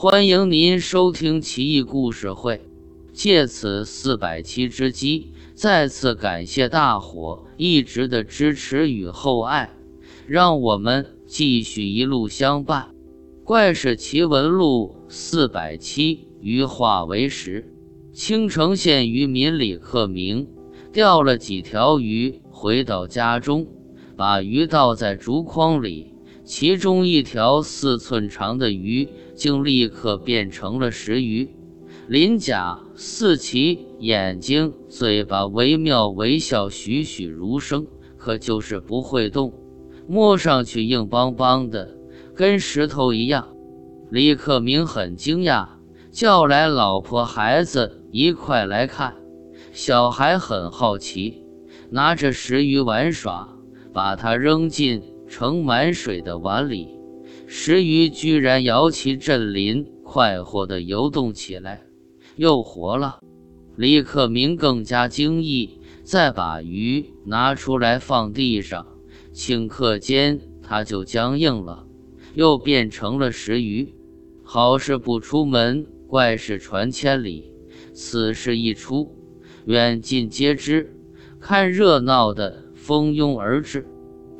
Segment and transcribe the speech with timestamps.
[0.00, 2.60] 欢迎您收听奇异故事会。
[3.12, 9.72] 借此四百期之机，再次感谢大伙一直的支持与厚爱，
[10.28, 12.90] 让我们继续一路相伴。
[13.44, 17.74] 《怪事奇闻录》四百期，鱼化为食。
[18.12, 20.46] 青城县渔民李克明
[20.92, 23.66] 钓了几条鱼，回到家中，
[24.16, 26.14] 把鱼倒在竹筐里。
[26.48, 31.50] 其中一条四寸长的鱼，竟立刻变成了石鱼，
[32.06, 37.86] 鳞甲四鳍，眼睛、嘴巴惟妙惟肖，栩栩如生，
[38.16, 39.52] 可就是不会动，
[40.08, 41.94] 摸上去硬邦邦的，
[42.34, 43.46] 跟石头一样。
[44.10, 45.68] 李克明很惊讶，
[46.10, 49.14] 叫来老婆孩子一块来看。
[49.74, 51.44] 小孩很好奇，
[51.90, 53.54] 拿着石鱼玩耍，
[53.92, 55.02] 把它扔进。
[55.28, 56.88] 盛满水的碗里，
[57.46, 61.82] 石鱼居然摇旗振鳞，快活地游动起来，
[62.36, 63.20] 又活了。
[63.76, 68.86] 李克明更加惊异，再把鱼拿出来放地上，
[69.32, 71.86] 顷刻间它就僵硬了，
[72.34, 73.94] 又变成了石鱼。
[74.42, 77.52] 好事不出门，怪事传千里。
[77.92, 79.14] 此事一出，
[79.66, 80.96] 远近皆知，
[81.38, 83.86] 看热闹的蜂拥而至。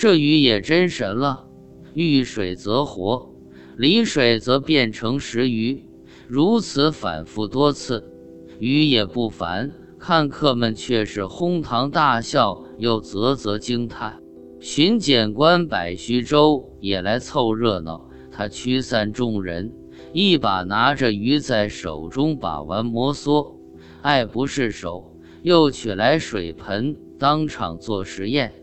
[0.00, 1.46] 这鱼也真神了，
[1.92, 3.34] 遇水则活，
[3.76, 5.84] 离水则变成石鱼，
[6.26, 8.10] 如此反复多次，
[8.58, 9.70] 鱼也不烦。
[9.98, 14.18] 看客们却是哄堂大笑，又啧啧惊叹。
[14.58, 19.70] 巡检官柏须周也来凑热闹，他驱散众人，
[20.14, 23.54] 一把拿着鱼在手中把玩摩挲，
[24.00, 28.54] 爱不释手，又取来水盆当场做实验。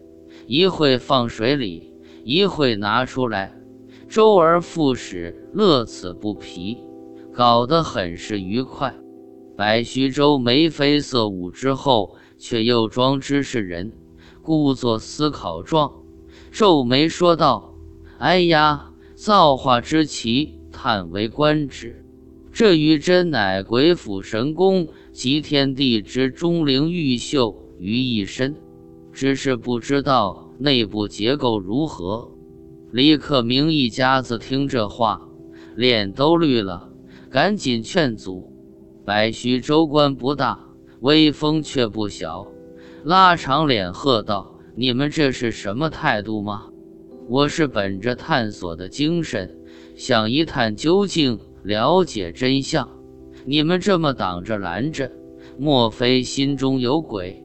[0.46, 1.92] 一会放水里，
[2.24, 3.54] 一会拿出来，
[4.08, 6.78] 周而复始，乐此不疲，
[7.34, 8.94] 搞得很是愉快。
[9.56, 13.92] 白须周眉飞色舞之后，却又装知是人，
[14.44, 15.92] 故作思考状，
[16.52, 17.74] 皱眉说道
[18.20, 22.06] ：“哎呀，造化之奇，叹为观止！
[22.52, 28.56] 这鱼真乃鬼斧神工，集天地之钟灵毓秀于一身。”
[29.18, 32.30] 只是不知道内部结构如何。
[32.92, 35.28] 李克明一家子听这话，
[35.76, 36.92] 脸都绿了，
[37.32, 38.54] 赶紧劝阻。
[39.04, 40.60] 白须州官不大，
[41.00, 42.46] 威风却不小，
[43.04, 46.68] 拉长脸喝道：“你们这是什么态度吗？
[47.28, 49.58] 我是本着探索的精神，
[49.96, 52.88] 想一探究竟，了解真相。
[53.48, 55.12] 你们这么挡着拦着，
[55.58, 57.44] 莫非心中有鬼？”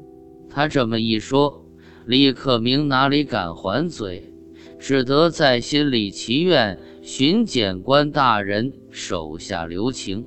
[0.54, 1.61] 他这么一说。
[2.04, 4.32] 李克明哪里敢还嘴，
[4.78, 10.26] 只得在心里祈愿巡检官大人手下留情。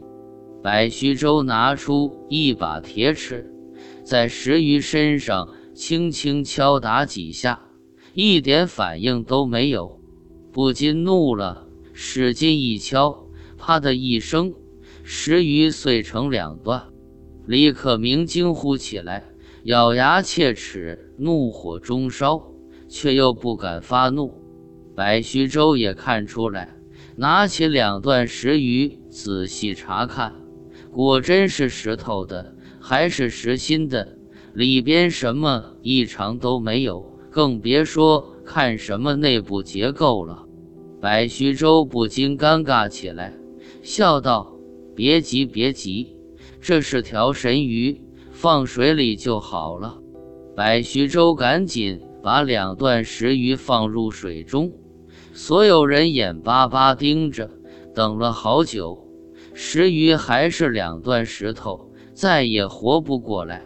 [0.63, 3.51] 白须周拿出一把铁尺，
[4.03, 7.61] 在石鱼身上轻轻敲打几下，
[8.13, 9.99] 一点反应都没有，
[10.53, 13.27] 不禁怒了，使劲一敲，
[13.57, 14.53] 啪的一声，
[15.03, 16.83] 石鱼碎成两段。
[17.45, 19.34] 李克明惊呼起来。
[19.65, 22.51] 咬牙切齿，怒火中烧，
[22.87, 24.31] 却又不敢发怒。
[24.95, 26.77] 白须周也看出来，
[27.15, 30.35] 拿起两段石鱼仔细查看，
[30.91, 34.19] 果真是石头的，还是实心的，
[34.53, 40.45] 里边什么异常都没有，更别说看什么内部结构了。
[41.01, 43.33] 白须周不禁尴尬起来，
[43.81, 44.55] 笑道
[44.95, 46.15] ：“别急，别急，
[46.61, 47.99] 这是条神鱼。”
[48.37, 49.97] 放水里就好了。
[50.57, 54.73] 白须周赶紧把两段石鱼放入水中，
[55.31, 57.49] 所有人眼巴巴盯着，
[57.93, 59.07] 等了好久，
[59.53, 63.61] 石鱼还是两段石头，再也活不过来。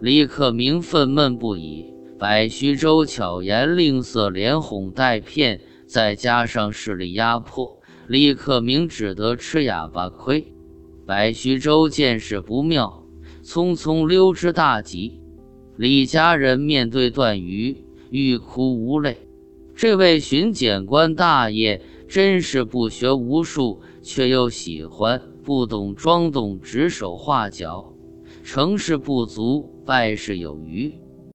[0.00, 1.92] 李克明愤懑不已。
[2.18, 10.52] 白须周巧言令色，连哄带骗，再加上势力压迫，李克明只得吃哑巴亏。
[11.06, 13.04] 白须周见势不妙。
[13.48, 15.22] 匆匆溜之大吉，
[15.78, 19.16] 李家人面对段鱼欲哭无泪。
[19.74, 27.94] 这位巡检官大爷真是不学无术，却又喜欢不懂装懂，指手画脚，
[28.44, 30.92] 成事不足，败事有余。